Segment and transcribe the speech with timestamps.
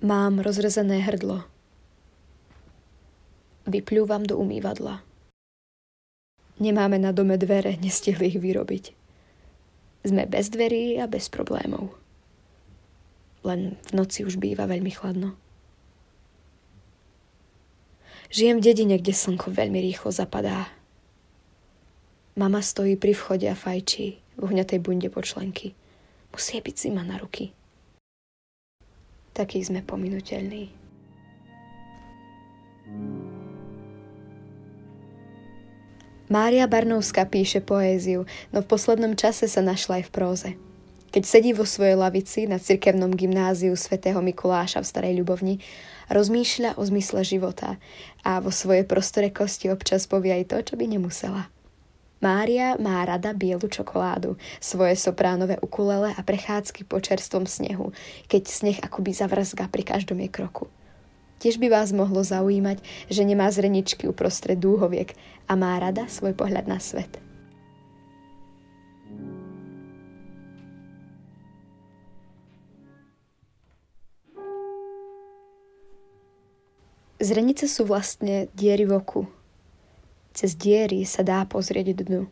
[0.00, 1.44] Mám rozrezané hrdlo.
[3.68, 5.04] Vyplúvam do umývadla.
[6.56, 8.96] Nemáme na dome dvere, nestihli ich vyrobiť.
[10.08, 11.92] Sme bez dverí a bez problémov.
[13.44, 15.36] Len v noci už býva veľmi chladno.
[18.32, 20.72] Žijem v dedine, kde slnko veľmi rýchlo zapadá.
[22.40, 25.76] Mama stojí pri vchode a fajčí v uhňatej bunde počlenky.
[26.32, 27.52] Musí byť zima na ruky
[29.40, 30.76] taký sme pominuteľní.
[36.30, 40.50] Mária Barnovská píše poéziu, no v poslednom čase sa našla aj v próze.
[41.10, 45.58] Keď sedí vo svojej lavici na cirkevnom gymnáziu svätého Mikuláša v Starej Ľubovni,
[46.06, 47.82] rozmýšľa o zmysle života
[48.22, 51.50] a vo svojej prostorekosti občas povie aj to, čo by nemusela.
[52.20, 57.96] Mária má rada bielu čokoládu, svoje sopránové ukulele a prechádzky po čerstvom snehu,
[58.28, 60.68] keď sneh akoby zavrzga pri každom jej kroku.
[61.40, 65.16] Tiež by vás mohlo zaujímať, že nemá zreničky uprostred dúhoviek
[65.48, 67.08] a má rada svoj pohľad na svet.
[77.16, 79.24] Zrenice sú vlastne diery v oku,
[80.34, 82.22] cez diery sa dá pozrieť do dnu.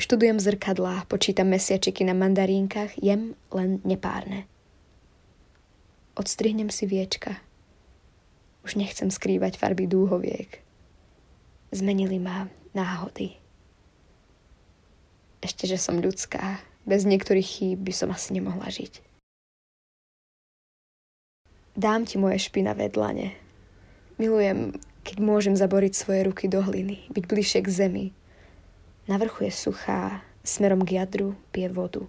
[0.00, 4.48] Študujem zrkadlá, počítam mesiačiky na mandarínkach, jem len nepárne.
[6.16, 7.40] Odstrihnem si viečka.
[8.64, 10.60] Už nechcem skrývať farby dúhoviek.
[11.72, 13.36] Zmenili ma náhody.
[15.42, 16.62] Ešte, že som ľudská.
[16.82, 19.02] Bez niektorých chýb by som asi nemohla žiť.
[21.72, 23.32] Dám ti moje špinavé dlane.
[24.20, 28.06] Milujem keď môžem zaboriť svoje ruky do hliny, byť bližšie k zemi.
[29.10, 32.06] Na vrchu je suchá, smerom k jadru pije vodu.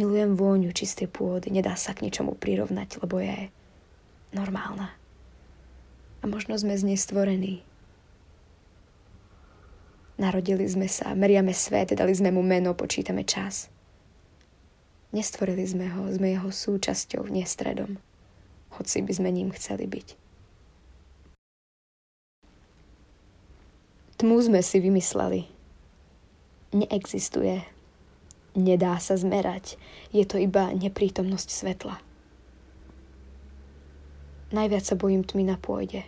[0.00, 3.52] Milujem vôňu čistej pôdy, nedá sa k ničomu prirovnať, lebo je
[4.32, 4.96] normálna.
[6.20, 7.60] A možno sme z nej stvorení.
[10.20, 13.72] Narodili sme sa, meriame svet, dali sme mu meno, počítame čas.
[15.16, 17.96] Nestvorili sme ho, sme jeho súčasťou, nie stredom.
[18.76, 20.29] Hoci by sme ním chceli byť.
[24.20, 25.48] Tmu sme si vymysleli.
[26.76, 27.64] Neexistuje.
[28.52, 29.80] Nedá sa zmerať.
[30.12, 31.96] Je to iba neprítomnosť svetla.
[34.52, 36.04] Najviac sa bojím tmy na pôjde.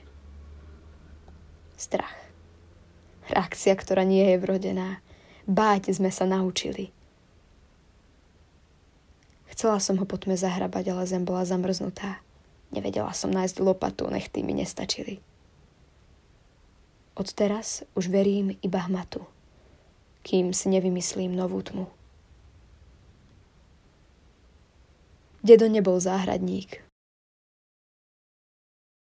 [1.81, 2.13] Strach.
[3.33, 5.01] Reakcia, ktorá nie je vrodená.
[5.49, 6.93] Báť sme sa naučili.
[9.49, 12.21] Chcela som ho po tme zahrabať, ale zem bola zamrznutá.
[12.77, 15.32] Nevedela som nájsť lopatu, nechty mi nestačili.
[17.13, 19.21] Odteraz už verím iba hmatu,
[20.25, 21.85] kým si nevymyslím novú tmu.
[25.45, 26.81] Dedo nebol záhradník.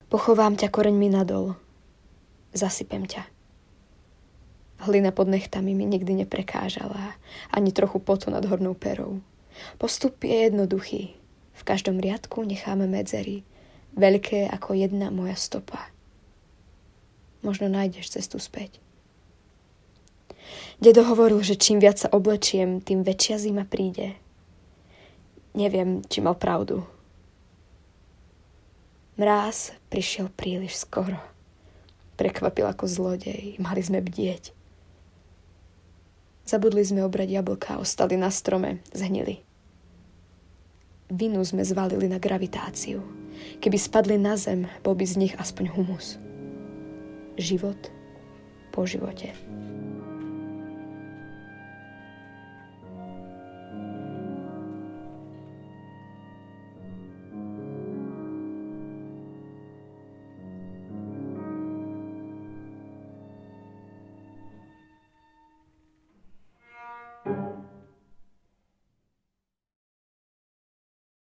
[0.09, 1.53] Pochovám ťa koreňmi nadol.
[2.57, 3.29] Zasypem ťa.
[4.89, 7.13] Hlina pod nechtami mi nikdy neprekážala,
[7.53, 9.21] ani trochu potu nad hornou perou.
[9.77, 11.13] Postup je jednoduchý.
[11.53, 13.45] V každom riadku necháme medzery,
[13.99, 15.93] veľké ako jedna moja stopa.
[17.43, 18.83] Možno nájdeš cestu späť.
[20.79, 24.15] Dedo hovoril, že čím viac sa oblečiem, tým väčšia zima príde.
[25.55, 26.87] Neviem, či mal pravdu.
[29.19, 31.19] Mráz prišiel príliš skoro.
[32.15, 33.59] Prekvapil ako zlodej.
[33.59, 34.55] Mali sme bdieť.
[36.47, 39.43] Zabudli sme obrať jablka, ostali na strome, zhnili.
[41.11, 43.03] Vinu sme zvalili na gravitáciu.
[43.59, 46.28] Keby spadli na zem, bol by z nich aspoň humus
[47.39, 47.79] život
[48.75, 49.33] po živote.